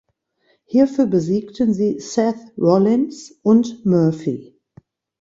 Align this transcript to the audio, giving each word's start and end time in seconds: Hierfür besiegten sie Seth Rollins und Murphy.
Hierfür 0.65 1.05
besiegten 1.05 1.75
sie 1.75 1.99
Seth 1.99 2.57
Rollins 2.57 3.37
und 3.43 3.85
Murphy. 3.85 4.59